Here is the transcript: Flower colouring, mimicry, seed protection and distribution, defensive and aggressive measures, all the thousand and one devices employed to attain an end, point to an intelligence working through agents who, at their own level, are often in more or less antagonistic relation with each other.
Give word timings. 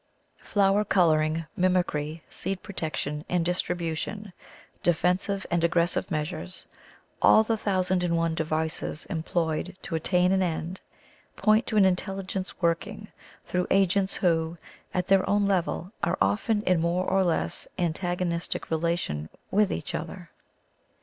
Flower 0.39 0.83
colouring, 0.83 1.45
mimicry, 1.55 2.23
seed 2.27 2.63
protection 2.63 3.23
and 3.29 3.45
distribution, 3.45 4.33
defensive 4.81 5.45
and 5.51 5.63
aggressive 5.63 6.09
measures, 6.09 6.65
all 7.21 7.43
the 7.43 7.55
thousand 7.55 8.03
and 8.03 8.17
one 8.17 8.33
devices 8.33 9.05
employed 9.11 9.77
to 9.83 9.93
attain 9.93 10.31
an 10.31 10.41
end, 10.41 10.81
point 11.35 11.67
to 11.67 11.77
an 11.77 11.85
intelligence 11.85 12.59
working 12.63 13.09
through 13.45 13.67
agents 13.69 14.15
who, 14.15 14.57
at 14.91 15.05
their 15.05 15.29
own 15.29 15.45
level, 15.45 15.91
are 16.01 16.17
often 16.19 16.63
in 16.63 16.81
more 16.81 17.05
or 17.05 17.23
less 17.23 17.67
antagonistic 17.77 18.71
relation 18.71 19.29
with 19.51 19.71
each 19.71 19.93
other. 19.93 20.31